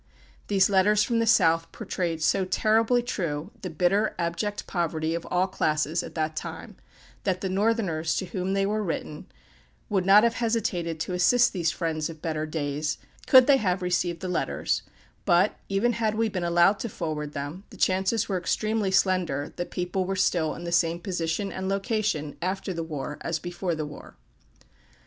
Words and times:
These 0.47 0.67
letters 0.67 1.03
from 1.03 1.19
the 1.19 1.27
South 1.27 1.71
portrayed 1.71 2.23
so 2.23 2.43
terribly 2.43 3.03
true 3.03 3.51
the 3.61 3.69
bitter, 3.69 4.15
abject 4.17 4.65
poverty 4.65 5.13
of 5.13 5.27
all 5.27 5.45
classes, 5.45 6.01
at 6.01 6.15
that 6.15 6.35
time, 6.35 6.75
that 7.23 7.41
the 7.41 7.49
Northerners 7.49 8.15
to 8.15 8.25
whom 8.25 8.53
they 8.53 8.65
were 8.65 8.81
written 8.83 9.27
would 9.89 10.03
not 10.07 10.23
have 10.23 10.33
hesitated 10.33 10.99
to 11.01 11.13
assist 11.13 11.53
these 11.53 11.69
friends 11.69 12.09
of 12.09 12.19
"better 12.19 12.47
days," 12.47 12.97
could 13.27 13.45
they 13.45 13.57
have 13.57 13.83
received 13.83 14.21
the 14.21 14.27
letters; 14.27 14.81
but, 15.23 15.55
even 15.69 15.93
had 15.93 16.15
we 16.15 16.29
been 16.29 16.43
allowed 16.43 16.79
to 16.79 16.89
forward 16.89 17.33
them, 17.33 17.63
the 17.69 17.77
chances 17.77 18.27
were 18.27 18.39
extremely 18.39 18.89
slender 18.89 19.53
that 19.55 19.69
people 19.69 20.03
were 20.05 20.15
still 20.15 20.55
in 20.55 20.63
the 20.63 20.71
same 20.71 20.99
position 20.99 21.51
and 21.51 21.69
location 21.69 22.35
after 22.41 22.73
the 22.73 22.81
war 22.81 23.19
as 23.21 23.37
before 23.37 23.75
the 23.75 23.85
war. 23.85 24.15